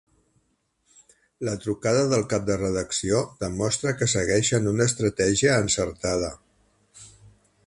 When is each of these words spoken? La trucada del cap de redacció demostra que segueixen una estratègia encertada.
La 1.49 1.53
trucada 1.65 2.07
del 2.15 2.25
cap 2.31 2.47
de 2.49 2.57
redacció 2.63 3.21
demostra 3.45 3.95
que 4.01 4.11
segueixen 4.17 4.69
una 4.75 4.91
estratègia 4.93 5.63
encertada. 5.67 6.37